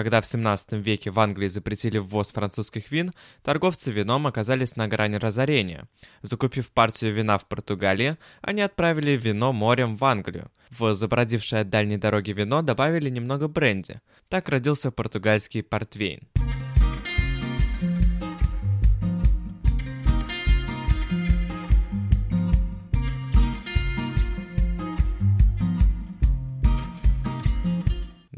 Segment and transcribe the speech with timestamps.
[0.00, 3.12] Когда в 17 веке в Англии запретили ввоз французских вин,
[3.42, 5.88] торговцы вином оказались на грани разорения.
[6.22, 10.50] Закупив партию вина в Португалии, они отправили вино морем в Англию.
[10.70, 14.00] В забродившее от дальней дороги вино добавили немного бренди.
[14.30, 16.26] Так родился португальский портвейн.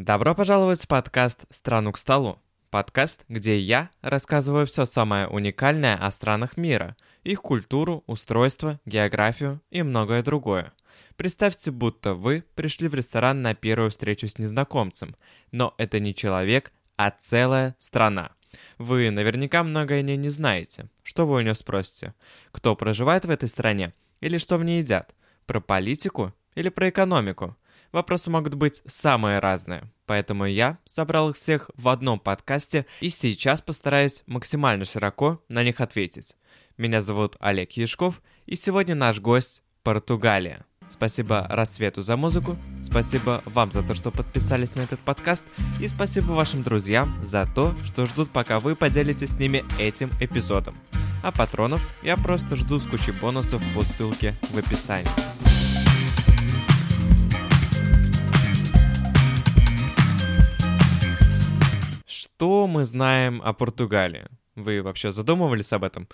[0.04, 2.42] Добро пожаловать в подкаст «Страну к столу».
[2.70, 9.84] Подкаст, где я рассказываю все самое уникальное о странах мира, их культуру, устройство, географию и
[9.84, 10.72] многое другое.
[11.14, 15.14] Представьте, будто вы пришли в ресторан на первую встречу с незнакомцем,
[15.52, 18.32] но это не человек, а целая страна.
[18.78, 20.90] Вы наверняка многое о ней не знаете.
[21.04, 22.12] Что вы у нее спросите?
[22.50, 23.94] Кто проживает в этой стране?
[24.20, 25.14] Или что в ней едят?
[25.46, 26.34] Про политику?
[26.56, 27.56] Или про экономику?
[27.92, 33.60] Вопросы могут быть самые разные, поэтому я собрал их всех в одном подкасте и сейчас
[33.60, 36.36] постараюсь максимально широко на них ответить.
[36.78, 40.64] Меня зовут Олег Яшков, и сегодня наш гость– Португалия.
[40.88, 45.44] Спасибо Рассвету за музыку, спасибо вам за то, что подписались на этот подкаст,
[45.78, 50.76] и спасибо вашим друзьям за то, что ждут, пока вы поделитесь с ними этим эпизодом.
[51.22, 55.51] А патронов я просто жду с кучей бонусов по ссылке в описании.
[62.42, 64.26] Что мы знаем о Португалии?
[64.56, 66.08] Вы вообще задумывались об этом?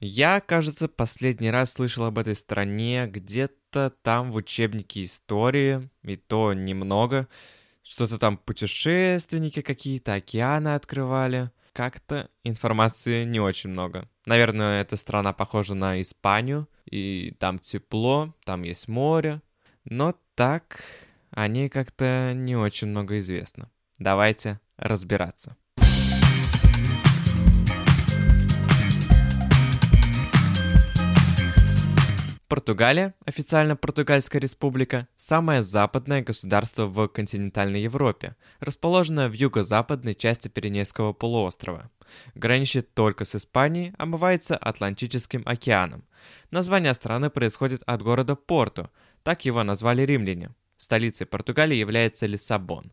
[0.00, 6.54] Я, кажется, последний раз слышал об этой стране где-то там в учебнике истории, и то
[6.54, 7.28] немного.
[7.84, 11.52] Что-то там путешественники какие-то, океаны открывали.
[11.72, 14.08] Как-то информации не очень много.
[14.26, 19.40] Наверное, эта страна похожа на Испанию, и там тепло, там есть море.
[19.84, 20.82] Но так
[21.30, 23.70] о ней как-то не очень много известно.
[24.00, 25.56] Давайте разбираться.
[32.48, 41.12] Португалия, официально Португальская республика, самое западное государство в континентальной Европе, расположенное в юго-западной части Пиренейского
[41.12, 41.90] полуострова.
[42.34, 46.04] Граничит только с Испанией, омывается Атлантическим океаном.
[46.50, 48.88] Название страны происходит от города Порту,
[49.22, 50.54] так его назвали римляне.
[50.80, 52.90] Столицей Португалии является Лиссабон.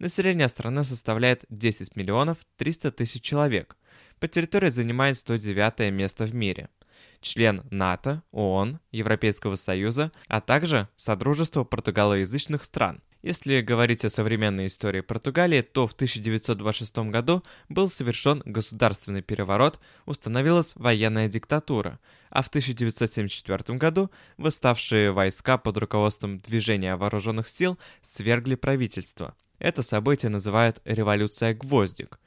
[0.00, 3.76] Население страны составляет 10 миллионов 300 тысяч человек.
[4.18, 6.68] По территории занимает 109 место в мире–
[7.20, 13.02] член НАТО, ООН, Европейского Союза, а также Содружества португалоязычных стран.
[13.22, 20.72] Если говорить о современной истории Португалии, то в 1926 году был совершен государственный переворот, установилась
[20.76, 21.98] военная диктатура,
[22.30, 29.34] а в 1974 году восставшие войска под руководством Движения вооруженных сил свергли правительство.
[29.58, 32.20] Это событие называют «революция Гвоздик».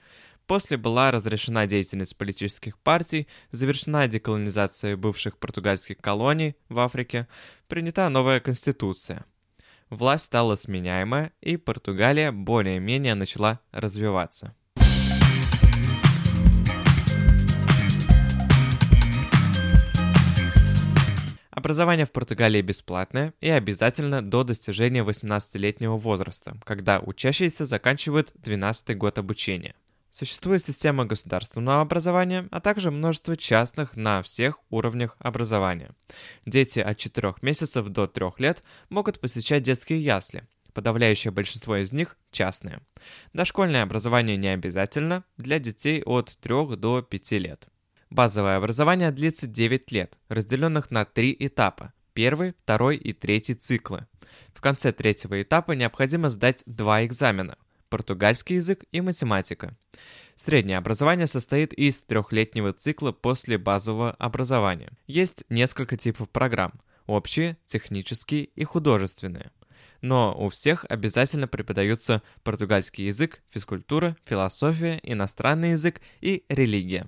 [0.52, 7.30] После была разрешена деятельность политических партий, завершена деколонизация бывших португальских колоний в Африке,
[7.70, 9.24] принята новая конституция.
[9.90, 14.54] Власть стала сменяемая, и Португалия более-менее начала развиваться.
[21.52, 29.18] Образование в Португалии бесплатное и обязательно до достижения 18-летнего возраста, когда учащиеся заканчивают 12 год
[29.18, 29.76] обучения.
[30.12, 35.92] Существует система государственного образования, а также множество частных на всех уровнях образования.
[36.46, 40.44] Дети от 4 месяцев до 3 лет могут посещать детские ясли.
[40.74, 42.82] Подавляющее большинство из них частные.
[43.34, 47.68] Дошкольное образование не обязательно для детей от 3 до 5 лет.
[48.10, 54.08] Базовое образование длится 9 лет, разделенных на три этапа– первый, второй и третий циклы.
[54.54, 57.58] В конце третьего этапа необходимо сдать два экзамена–
[57.92, 59.78] португальский язык и математика.
[60.36, 64.90] Среднее образование состоит из трехлетнего цикла после базового образования.
[65.06, 66.74] Есть несколько типов программ–
[67.06, 69.52] общие, технические и художественные.
[70.02, 77.08] Но у всех обязательно преподаются португальский язык, физкультура, философия, иностранный язык и религия.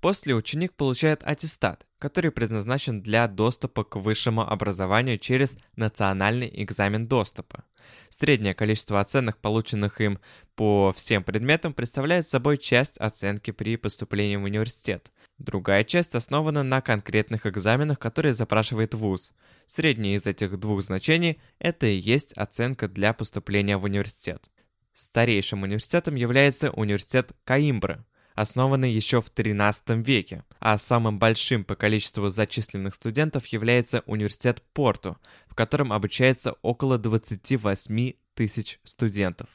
[0.00, 7.64] После ученик получает аттестат, который предназначен для доступа к высшему образованию через национальный экзамен доступа.
[8.08, 10.18] Среднее количество оценок, полученных им
[10.54, 15.12] по всем предметам, представляет собой часть оценки при поступлении в университет.
[15.38, 19.32] Другая часть основана на конкретных экзаменах, которые запрашивает ВУЗ.
[19.66, 24.50] Среднее из этих двух значений– это и есть оценка для поступления в университет.
[24.94, 28.04] Старейшим университетом является университет Каимбры,
[28.40, 35.18] основаны еще в XIII веке, а самым большим по количеству зачисленных студентов является университет Порту,
[35.46, 39.48] в котором обучается около 28 тысяч студентов.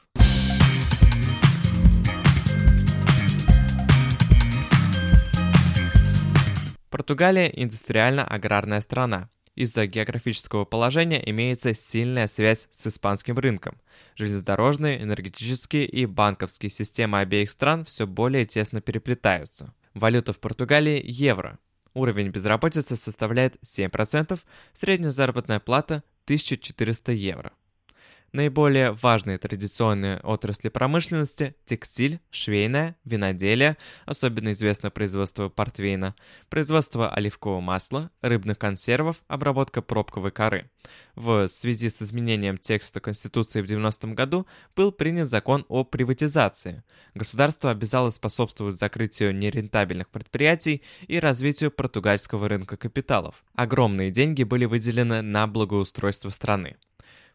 [6.90, 9.28] Португалия– индустриально-аграрная страна.
[9.56, 13.80] Из-за географического положения имеется сильная связь с испанским рынком.
[14.14, 19.72] Железнодорожные, энергетические и банковские системы обеих стран все более тесно переплетаются.
[19.94, 21.58] Валюта в Португалии– евро.
[21.94, 24.38] Уровень безработицы составляет 7%,
[24.74, 27.52] средняя заработная плата– 1400 евро.
[28.36, 36.14] Наиболее важные традиционные отрасли промышленности– текстиль, швейная, виноделие, особенно известно производство портвейна,
[36.50, 40.70] производство оливкового масла, рыбных консервов, обработка пробковой коры.
[41.14, 44.46] В связи с изменением текста Конституции в 90-м году
[44.76, 46.82] был принят закон о приватизации.
[47.14, 53.46] Государство обязало способствовать закрытию нерентабельных предприятий и развитию португальского рынка капиталов.
[53.54, 56.76] Огромные деньги были выделены на благоустройство страны.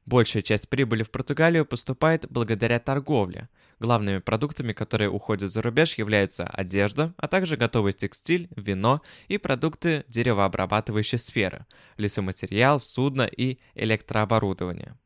[0.05, 3.49] Большая часть прибыли в Португалию поступает благодаря торговле.
[3.79, 10.03] Главными продуктами, которые уходят за рубеж, являются одежда, а также готовый текстиль, вино и продукты
[10.07, 11.65] деревообрабатывающей сферы,
[11.97, 14.97] лесоматериал, судно и электрооборудование.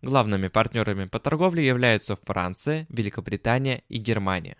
[0.00, 4.56] Главными партнерами по торговле являются Франция, Великобритания и Германия.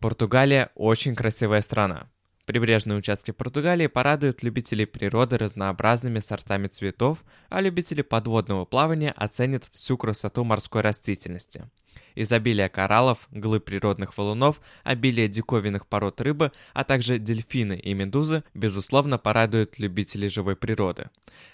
[0.00, 2.10] Португалия очень красивая страна.
[2.46, 9.96] Прибрежные участки Португалии порадуют любителей природы разнообразными сортами цветов, а любители подводного плавания оценят всю
[9.96, 11.70] красоту морской растительности.
[12.14, 19.16] Изобилие кораллов, глыб природных валунов, обилие диковинных пород рыбы, а также дельфины и медузы, безусловно,
[19.16, 21.08] порадуют любителей живой природы.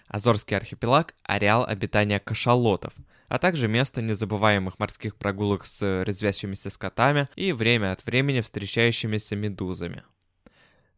[0.08, 2.92] Азорский архипелаг– ареал обитания кашалотов–
[3.30, 10.02] а также место незабываемых морских прогулок с резвящимися скотами и время от времени встречающимися медузами.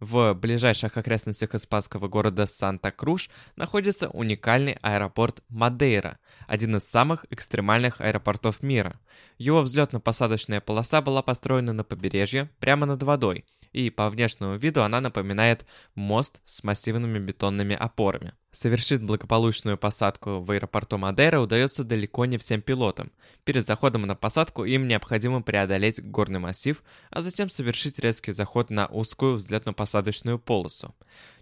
[0.02, 6.18] В ближайших окрестностях испанского города Санта-Круш находится уникальный аэропорт Мадейра,
[6.48, 8.98] один из самых экстремальных аэропортов мира.
[9.38, 15.00] Его взлетно-посадочная полоса была построена на побережье, прямо над водой, и по внешнему виду она
[15.00, 18.34] напоминает мост с массивными бетонными опорами.
[18.50, 23.10] Совершить благополучную посадку в аэропорту Мадейра удается далеко не всем пилотам.
[23.44, 28.86] Перед заходом на посадку им необходимо преодолеть горный массив, а затем совершить резкий заход на
[28.86, 30.94] узкую взлетно-посадочную полосу.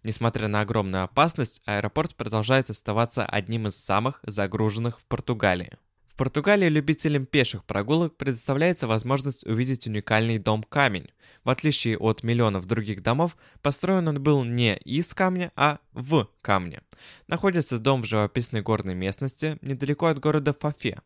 [0.05, 5.79] Несмотря на огромную опасность, аэропорт продолжает оставаться одним из самых загруженных в Португалии.
[6.21, 11.09] Португалии любителям пеших прогулок предоставляется возможность увидеть уникальный дом Камень.
[11.45, 16.83] В отличие от миллионов других домов, построен он был не из камня, а в камне.
[17.27, 21.01] Находится дом в живописной горной местности, недалеко от города Фафе.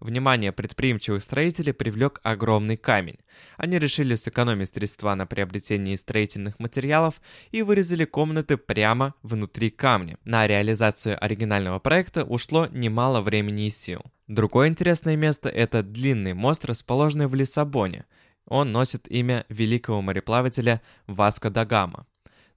[0.00, 3.18] Внимание предприимчивых строителей привлек огромный камень.
[3.56, 7.20] Они решили сэкономить средства на приобретении строительных материалов
[7.50, 10.18] и вырезали комнаты прямо внутри камня.
[10.24, 14.02] На реализацию оригинального проекта ушло немало времени и сил.
[14.28, 18.04] Другое интересное место– это длинный мост, расположенный в Лиссабоне.
[18.46, 22.06] Он носит имя великого мореплавателя Васко да Гама.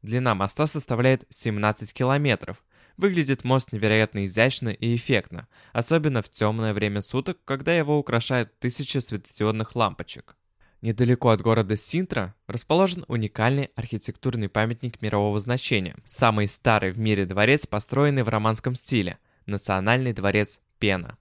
[0.01, 2.63] Длина моста составляет 17 километров.
[2.99, 8.97] Выглядит мост невероятно изящно и эффектно, особенно в темное время суток, когда его украшают тысячи
[8.97, 10.35] светодиодных лампочек.
[10.81, 17.65] Недалеко от города Синтра расположен уникальный архитектурный памятник мирового значения, самый старый в мире дворец,
[17.65, 21.17] построенный в романском стиле– Национальный дворец Пена.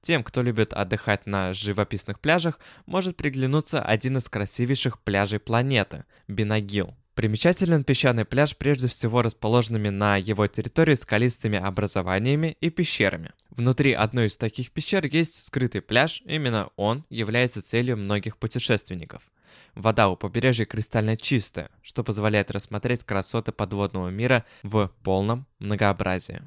[0.00, 6.96] Тем, кто любит отдыхать на живописных пляжах, может приглянуться один из красивейших пляжей планеты– Бинагил.
[7.14, 13.32] Примечателен песчаный пляж прежде всего расположенными на его территории скалистыми образованиями и пещерами.
[13.50, 19.30] Внутри одной из таких пещер есть скрытый пляж, именно он является целью многих путешественников.
[19.74, 26.40] Вода у побережья кристально чистая, что позволяет рассмотреть красоты подводного мира в полном многообразии.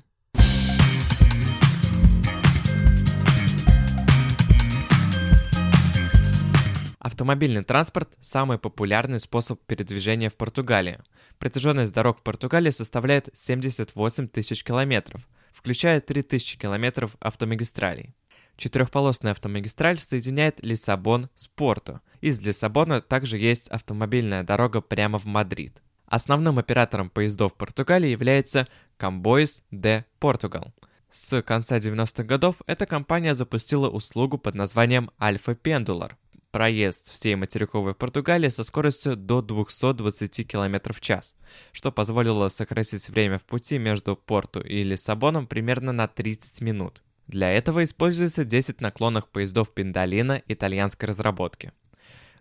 [7.06, 10.98] Автомобильный транспорт– самый популярный способ передвижения в Португалии.
[11.38, 18.16] Протяженность дорог в Португалии составляет 78 тысяч километров, включая 3 тысячи километров автомагистралей.
[18.58, 22.02] Четырехполосная автомагистраль соединяет Лиссабон с Порту.
[22.22, 25.84] Из Лиссабона также есть автомобильная дорога прямо в Мадрид.
[26.08, 30.72] Основным оператором поездов в Португалии является Comboios de Portugal.
[31.12, 36.18] С конца 90-х годов эта компания запустила услугу под названием Альфа Пендулар,
[36.56, 41.36] проезд всей материковой Португалии со скоростью до 220 км в час,
[41.74, 47.04] что позволило сократить время в пути между Порту и Лиссабоном примерно на 30 минут.
[47.28, 51.74] Для этого используется 10 наклонных поездов Пиндалина итальянской разработки.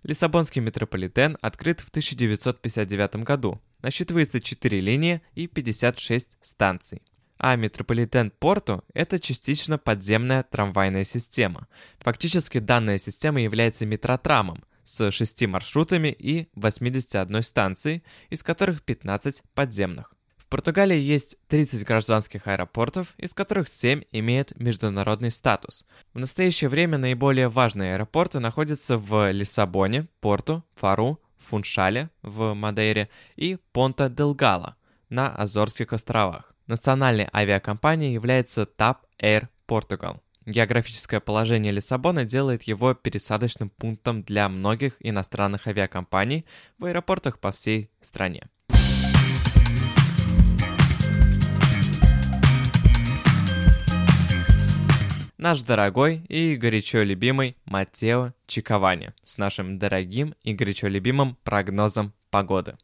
[0.05, 7.03] Лиссабонский метрополитен открыт в 1959 году, насчитывается 4 линии и 56 станций.
[7.39, 11.69] А метрополитен Порту– это частично подземная трамвайная система.
[11.99, 20.13] Фактически данная система является метротрамом с 6 маршрутами и 81 станцией, из которых 15 подземных.
[20.37, 25.85] В Португалии есть 30 гражданских аэропортов, из которых 7 имеют международный статус.
[26.13, 33.59] В настоящее время наиболее важные аэропорты находятся в Лиссабоне, Порту, Фару, Фуншале в Мадейре и
[33.73, 34.77] Понта-Делгала
[35.09, 36.54] на Азорских островах.
[36.67, 40.21] Национальной авиакомпанией является TAP Air Portugal.
[40.47, 46.47] Географическое положение Лиссабона делает его пересадочным пунктом для многих иностранных авиакомпаний
[46.79, 48.49] в аэропортах по всей стране.
[55.45, 62.79] наш дорогой и горячо любимый Матео Чиковани с нашим дорогим и горячо любимым прогнозом погоды.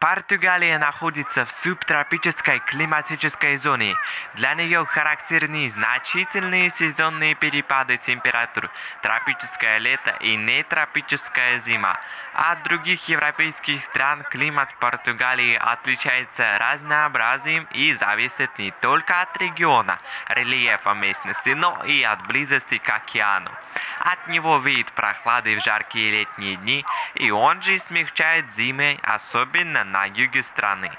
[0.00, 3.96] Португалия находится в субтропической климатической зоне.
[4.34, 8.70] Для нее характерны значительные сезонные перепады температур,
[9.02, 11.98] тропическое лето и нетропическая зима.
[12.32, 20.94] От других европейских стран климат Португалии отличается разнообразием и зависит не только от региона, рельефа
[20.94, 23.50] местности, но и от близости к океану.
[23.98, 30.04] От него веет прохлады в жаркие летние дни, и он же смягчает зимы, особенно на
[30.04, 30.90] юге страны.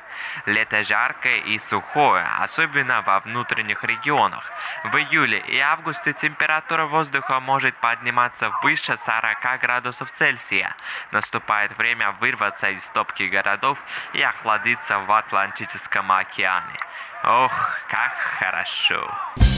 [0.45, 4.51] Лето жаркое и сухое, особенно во внутренних регионах.
[4.85, 10.75] В июле и августе температура воздуха может подниматься выше 40 градусов Цельсия.
[11.11, 13.77] Наступает время вырваться из топки городов
[14.13, 16.79] и охладиться в Атлантическом океане.
[17.23, 19.48] Ох, как хорошо!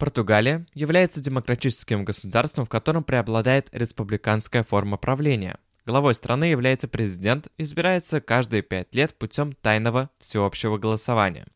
[0.00, 5.58] Португалия является демократическим государством, в котором преобладает республиканская форма правления.
[5.84, 11.46] Главой страны является президент, избирается каждые пять лет путем тайного всеобщего голосования.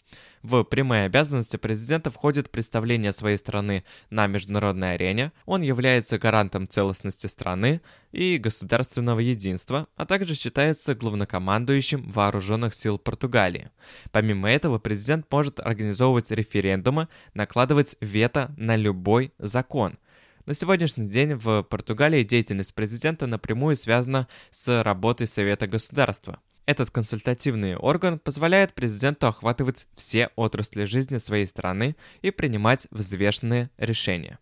[0.44, 7.28] В прямые обязанности президента входит представление своей страны на международной арене, он является гарантом целостности
[7.28, 7.80] страны
[8.12, 13.70] и государственного единства, а также считается главнокомандующим вооруженных сил Португалии.
[14.12, 19.98] Помимо этого, президент может организовывать референдумы, накладывать вето на любой закон–
[20.46, 26.38] на сегодняшний день в Португалии деятельность президента напрямую связана с работой Совета государства.
[26.66, 34.38] Этот консультативный орган позволяет президенту охватывать все отрасли жизни своей страны и принимать взвешенные решения.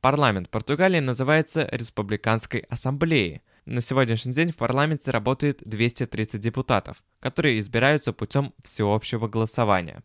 [0.00, 3.42] Парламент Португалии называется Республиканской Ассамблеей.
[3.64, 10.02] На сегодняшний день в парламенте работает 230 депутатов, которые избираются путем всеобщего голосования.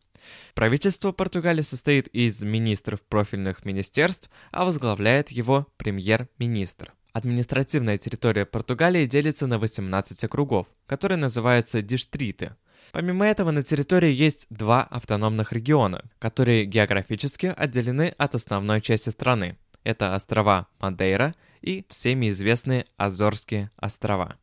[0.56, 6.94] Правительство Португалии состоит из министров профильных министерств, а возглавляет его премьер-министр.
[7.12, 12.56] Административная территория Португалии делится на 18 округов, которые называются диштриты.
[12.92, 19.58] Помимо этого, на территории есть два автономных региона, которые географически отделены от основной части страны.
[19.84, 24.38] Это острова Мадейра и всеми известные Азорские острова.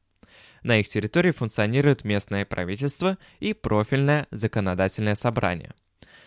[0.63, 5.73] На их территории функционирует местное правительство и профильное законодательное собрание–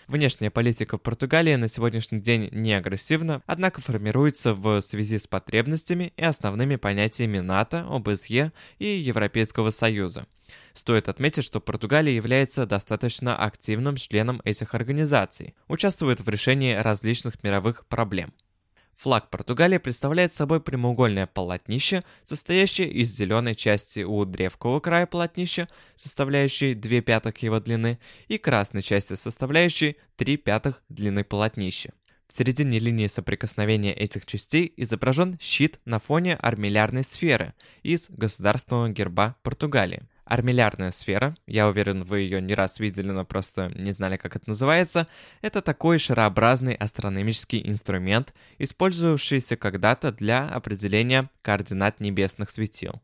[0.09, 6.23] Внешняя политика Португалии на сегодняшний день не агрессивна, однако формируется в связи с потребностями и
[6.23, 10.25] основными понятиями НАТО, ОБСЕ и Европейского Союза.
[10.73, 17.85] Стоит отметить, что Португалия является достаточно активным членом этих организаций, участвует в решении различных мировых
[17.85, 18.33] проблем.
[18.99, 26.73] Флаг Португалии представляет собой прямоугольное полотнище, состоящее из зеленой части у древкового края полотнища, составляющей
[26.73, 31.93] 2 пятых его длины, и красной части, составляющей 3 пятых длины полотнища.
[32.27, 37.53] В середине линии соприкосновения этих частей изображен щит на фоне армиллярной сферы
[37.83, 40.03] из государственного герба Португалии.
[40.29, 44.47] Армиллярная сфера, я уверен, вы ее не раз видели, но просто не знали, как это
[44.47, 45.07] называется,
[45.41, 53.01] это такой шарообразный астрономический инструмент, использовавшийся когда-то для определения координат небесных светил.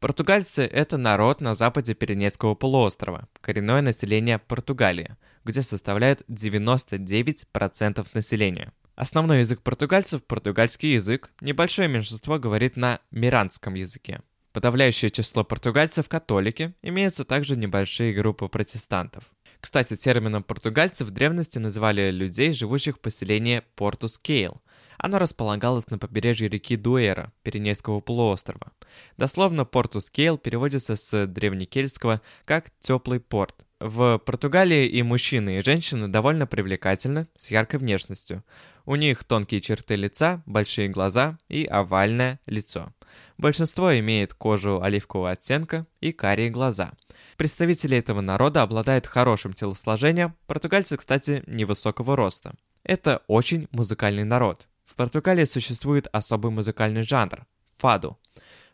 [0.00, 8.72] Португальцы– это народ на западе Пиренейского полуострова, коренное население Португалии, где составляет 99% населения–
[9.02, 14.20] Основной язык португальцев– португальский язык, небольшое меньшинство говорит на миранском языке.
[14.52, 19.24] Подавляющее число португальцев– католики, имеются также небольшие группы протестантов.
[19.58, 24.62] Кстати, термином португальцев в древности называли людей, живущих в поселении Портус-Кейл.
[24.98, 28.70] Оно располагалось на побережье реки Дуэра, Пиренейского полуострова.
[29.16, 36.46] Дословно Портус-Кейл переводится с древнекельтского как «теплый порт», в Португалии и мужчины, и женщины довольно
[36.46, 38.44] привлекательны, с яркой внешностью.
[38.84, 42.92] У них тонкие черты лица, большие глаза и овальное лицо.
[43.38, 46.92] Большинство имеет кожу оливкового оттенка и карие глаза.
[47.36, 52.54] Представители этого народа обладают хорошим телосложением, португальцы, кстати, невысокого роста.
[52.82, 54.66] Это очень музыкальный народ.
[54.84, 57.46] В Португалии существует особый музыкальный жанр–
[57.78, 58.18] фаду.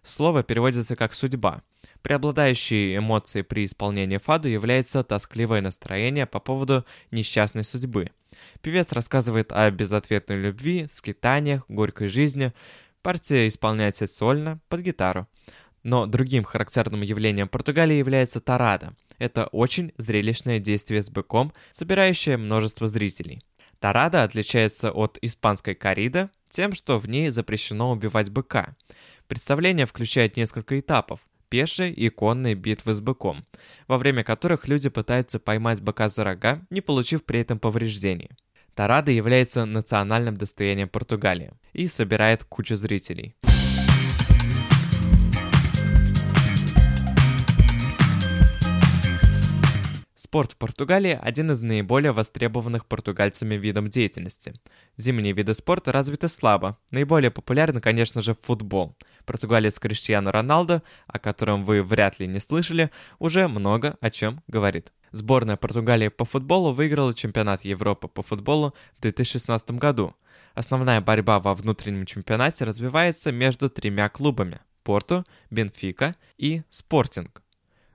[0.03, 1.63] Слово переводится как «судьба».
[2.03, 8.11] Преобладающей эмоцией при исполнении фаду является тоскливое настроение по поводу несчастной судьбы.
[8.61, 12.53] Певец рассказывает о безответной любви, скитаниях, горькой жизни.
[13.03, 15.29] Партия исполняется сольно, под гитару.
[15.83, 18.95] Но другим характерным явлением Португалии является тарада.
[19.19, 23.43] Это очень зрелищное действие с быком, собирающее множество зрителей.
[23.79, 28.77] Тарада отличается от испанской корида тем, что в ней запрещено убивать быка.
[29.29, 33.43] Представление включает несколько этапов пешие и конные битвы с быком,
[33.87, 38.31] во время которых люди пытаются поймать быка за рога, не получив при этом повреждений.
[38.75, 43.35] Тарада является национальным достоянием Португалии и собирает кучу зрителей.
[50.29, 54.53] Спорт в Португалии– один из наиболее востребованных португальцами видов деятельности.
[54.99, 56.77] Зимние виды спорта развиты слабо.
[56.91, 58.95] Наиболее популярны, конечно же, футбол.
[59.25, 64.93] Португалец Криштиану Роналдо, о котором вы вряд ли не слышали, уже много о чем говорит.
[65.13, 70.15] Сборная Португалии по футболу выиграла чемпионат Европы по футболу в 2016 году.
[70.53, 77.43] Основная борьба во внутреннем чемпионате развивается между тремя клубами– Порту, Бенфика и Спортинг.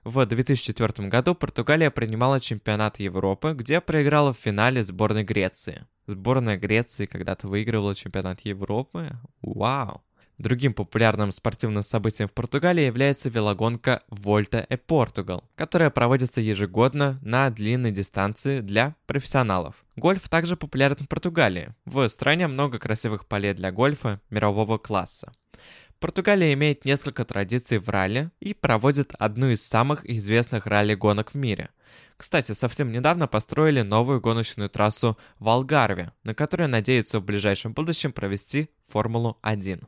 [0.04, 5.86] В 2004 году Португалия принимала чемпионат Европы, где проиграла в финале сборной Греции.
[6.06, 9.12] Сборная Греции когда-то выигрывала чемпионат Европы?
[9.40, 10.02] Вау!
[10.36, 17.48] Другим популярным спортивным событием в Португалии является велогонка Volta e Portugal, которая проводится ежегодно на
[17.48, 19.86] длинной дистанции для профессионалов.
[19.96, 21.72] Гольф также популярен в Португалии.
[21.86, 25.32] В стране много красивых полей для гольфа мирового класса.
[26.00, 31.70] Португалия имеет несколько традиций в ралли и проводит одну из самых известных ралли-гонок в мире.
[32.16, 38.12] Кстати, совсем недавно построили новую гоночную трассу в Алгарве, на которой надеются в ближайшем будущем
[38.12, 39.84] провести Формулу-1.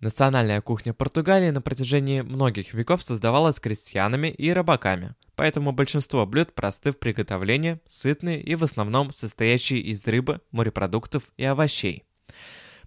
[0.00, 6.90] Национальная кухня Португалии на протяжении многих веков создавалась крестьянами и рыбаками, поэтому большинство блюд просты
[6.90, 12.04] в приготовлении, сытные и в основном состоящие из рыбы, морепродуктов и овощей.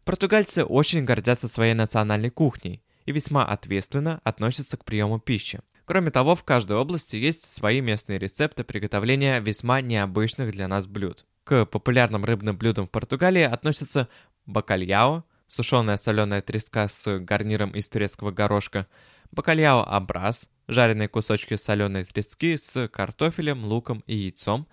[0.03, 5.61] Португальцы очень гордятся своей национальной кухней и весьма ответственно относятся к приему пищи.
[5.85, 11.27] Кроме того, в каждой области есть свои местные рецепты приготовления весьма необычных для нас блюд.
[11.43, 14.07] К популярным рыбным блюдам в Португалии относятся
[14.47, 18.87] бакальяо, сушеная соленая треска с гарниром из турецкого горошка,
[19.31, 24.67] бакальяо абрас, жареные кусочки соленой трески с картофелем, луком и яйцом,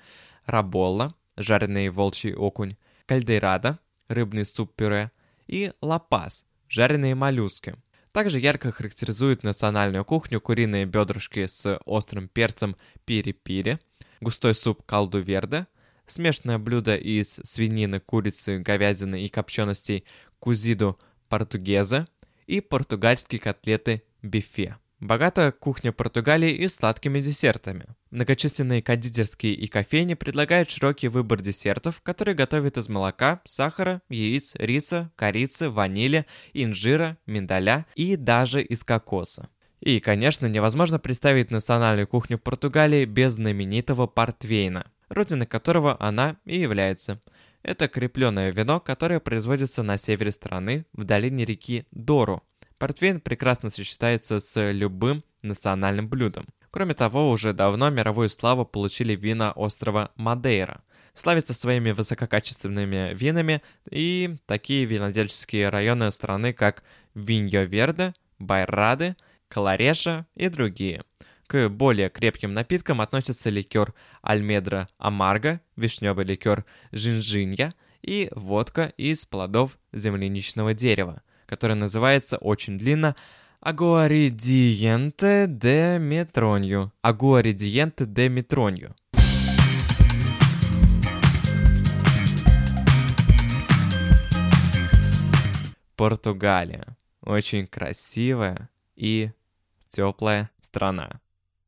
[0.47, 5.11] раболла, жареный волчий окунь, кальдейрада, рыбный суп-пюре
[5.47, 7.75] и лапас, жареные моллюски.
[8.13, 13.79] Также ярко характеризует национальную кухню куриные бедрышки с острым перцем пири-пири,
[14.21, 15.67] густой суп калду верде,
[16.11, 20.05] смешанное блюдо из свинины, курицы, говядины и копченостей
[20.39, 22.07] кузиду португеза
[22.47, 24.77] и португальские котлеты бифе.
[25.01, 27.87] Богатая кухня Португалии и сладкими десертами.
[28.11, 35.11] Многочисленные кондитерские и кофейни предлагают широкий выбор десертов, которые готовят из молока, сахара, яиц, риса,
[35.17, 39.49] корицы, ванили, инжира, миндаля и даже из кокоса.
[39.81, 47.21] И, конечно, невозможно представить национальную кухню Португалии без знаменитого портвейна, родиной которого она и является–
[47.63, 52.43] это крепленное вино, которое производится на севере страны, в долине реки Дору.
[52.79, 56.47] Портвейн прекрасно сочетается с любым национальным блюдом.
[56.71, 60.83] Кроме того, уже давно мировую славу получили вина острова Мадейра.
[61.13, 66.83] Славится своими высококачественными винами и такие винодельческие районы страны, как
[67.15, 69.17] Виньо-Верде, Байрады,
[69.49, 71.03] Калареша и другие.
[71.51, 79.77] К более крепким напиткам относятся ликер Альмедра Амарго, вишневый ликер Жинжинья и водка из плодов
[79.93, 83.17] земляничного дерева, которая называется очень длинно
[83.59, 86.93] Агуаридиенте де Метронью.
[87.03, 88.95] Агуаридиенте де Метронью.
[95.97, 96.97] Португалия.
[97.23, 99.33] Очень красивая и
[99.89, 101.21] теплая страна.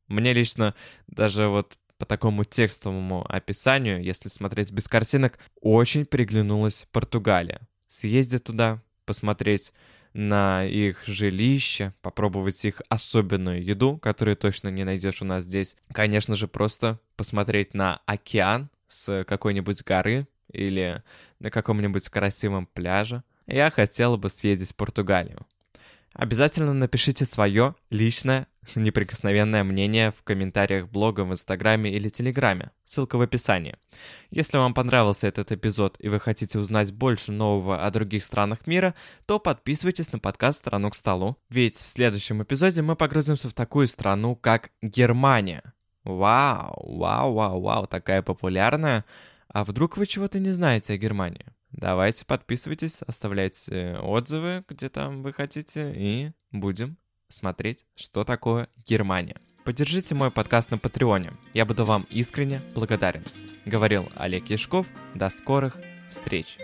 [0.07, 0.75] Мне лично
[1.07, 7.61] даже вот по такому текстовому описанию, если смотреть без картинок, очень приглянулась Португалия.
[7.87, 9.71] Съездить туда, посмотреть
[10.13, 15.75] на их жилище, попробовать их особенную еду, которую точно не найдешь у нас здесь.
[15.91, 21.01] Конечно же, просто посмотреть на океан с какой-нибудь горы или
[21.39, 23.23] на каком-нибудь красивом пляже.
[23.47, 25.45] Я хотела бы съездить в Португалию.
[26.13, 32.71] Обязательно напишите свое личное неприкосновенное мнение в комментариях блога в Инстаграме или Телеграме.
[32.83, 33.75] Ссылка в описании.
[34.31, 38.95] Если вам понравился этот эпизод и вы хотите узнать больше нового о других странах мира,
[39.25, 41.37] то подписывайтесь на подкаст «Страну к столу».
[41.49, 45.73] Ведь в следующем эпизоде мы погрузимся в такую страну, как Германия.
[46.03, 49.05] Вау, вау, вау, вау, такая популярная.
[49.47, 51.45] А вдруг вы чего-то не знаете о Германии?
[51.71, 56.97] Давайте подписывайтесь, оставляйте отзывы, где там вы хотите, и будем
[57.33, 59.37] смотреть, что такое Германия.
[59.63, 61.33] Поддержите мой подкаст на Патреоне.
[61.53, 63.23] Я буду вам искренне благодарен.
[63.65, 64.87] Говорил Олег Яшков.
[65.15, 65.77] До скорых
[66.11, 66.57] встреч.